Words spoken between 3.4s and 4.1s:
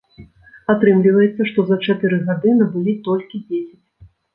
дзесяць.